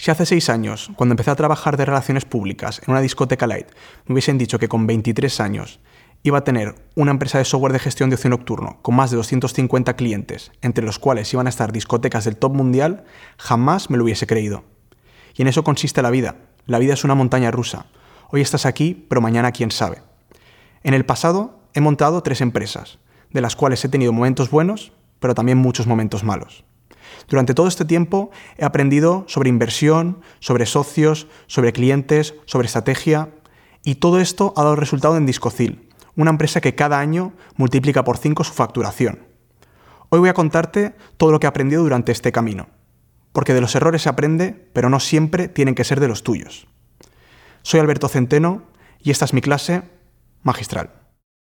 Si 0.00 0.10
hace 0.10 0.24
seis 0.24 0.48
años, 0.48 0.90
cuando 0.96 1.12
empecé 1.12 1.30
a 1.30 1.36
trabajar 1.36 1.76
de 1.76 1.84
relaciones 1.84 2.24
públicas 2.24 2.80
en 2.86 2.90
una 2.90 3.02
discoteca 3.02 3.46
light, 3.46 3.66
me 4.06 4.14
hubiesen 4.14 4.38
dicho 4.38 4.58
que 4.58 4.66
con 4.66 4.86
23 4.86 5.40
años 5.40 5.78
iba 6.22 6.38
a 6.38 6.44
tener 6.44 6.74
una 6.94 7.10
empresa 7.10 7.36
de 7.36 7.44
software 7.44 7.74
de 7.74 7.80
gestión 7.80 8.08
de 8.08 8.14
ocio 8.14 8.30
nocturno 8.30 8.78
con 8.80 8.94
más 8.94 9.10
de 9.10 9.18
250 9.18 9.96
clientes, 9.96 10.52
entre 10.62 10.86
los 10.86 10.98
cuales 10.98 11.30
iban 11.34 11.46
a 11.46 11.50
estar 11.50 11.70
discotecas 11.70 12.24
del 12.24 12.38
top 12.38 12.54
mundial, 12.54 13.04
jamás 13.36 13.90
me 13.90 13.98
lo 13.98 14.04
hubiese 14.04 14.26
creído. 14.26 14.64
Y 15.34 15.42
en 15.42 15.48
eso 15.48 15.64
consiste 15.64 16.00
la 16.00 16.08
vida. 16.08 16.36
La 16.64 16.78
vida 16.78 16.94
es 16.94 17.04
una 17.04 17.14
montaña 17.14 17.50
rusa. 17.50 17.84
Hoy 18.30 18.40
estás 18.40 18.64
aquí, 18.64 19.04
pero 19.06 19.20
mañana 19.20 19.52
quién 19.52 19.70
sabe. 19.70 20.00
En 20.82 20.94
el 20.94 21.04
pasado 21.04 21.60
he 21.74 21.82
montado 21.82 22.22
tres 22.22 22.40
empresas, 22.40 23.00
de 23.32 23.42
las 23.42 23.54
cuales 23.54 23.84
he 23.84 23.90
tenido 23.90 24.14
momentos 24.14 24.48
buenos, 24.48 24.94
pero 25.18 25.34
también 25.34 25.58
muchos 25.58 25.86
momentos 25.86 26.24
malos. 26.24 26.64
Durante 27.28 27.54
todo 27.54 27.68
este 27.68 27.84
tiempo 27.84 28.30
he 28.56 28.64
aprendido 28.64 29.24
sobre 29.28 29.48
inversión, 29.48 30.20
sobre 30.40 30.66
socios, 30.66 31.26
sobre 31.46 31.72
clientes, 31.72 32.34
sobre 32.46 32.66
estrategia, 32.66 33.30
y 33.84 33.96
todo 33.96 34.20
esto 34.20 34.52
ha 34.56 34.62
dado 34.62 34.76
resultado 34.76 35.16
en 35.16 35.26
Discocil, 35.26 35.88
una 36.16 36.30
empresa 36.30 36.60
que 36.60 36.74
cada 36.74 36.98
año 36.98 37.32
multiplica 37.56 38.04
por 38.04 38.18
5 38.18 38.44
su 38.44 38.52
facturación. 38.52 39.20
Hoy 40.10 40.18
voy 40.18 40.28
a 40.28 40.34
contarte 40.34 40.94
todo 41.16 41.30
lo 41.30 41.40
que 41.40 41.46
he 41.46 41.48
aprendido 41.48 41.82
durante 41.82 42.12
este 42.12 42.32
camino, 42.32 42.68
porque 43.32 43.54
de 43.54 43.60
los 43.60 43.74
errores 43.74 44.02
se 44.02 44.08
aprende, 44.08 44.68
pero 44.72 44.90
no 44.90 45.00
siempre 45.00 45.48
tienen 45.48 45.74
que 45.74 45.84
ser 45.84 46.00
de 46.00 46.08
los 46.08 46.22
tuyos. 46.22 46.66
Soy 47.62 47.80
Alberto 47.80 48.08
Centeno 48.08 48.64
y 49.00 49.10
esta 49.10 49.24
es 49.24 49.32
mi 49.32 49.40
clase 49.40 49.82
magistral. 50.42 50.99